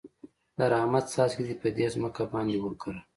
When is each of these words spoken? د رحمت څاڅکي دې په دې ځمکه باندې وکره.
د 0.57 0.59
رحمت 0.73 1.05
څاڅکي 1.13 1.41
دې 1.47 1.55
په 1.61 1.67
دې 1.77 1.85
ځمکه 1.95 2.21
باندې 2.33 2.55
وکره. 2.63 2.99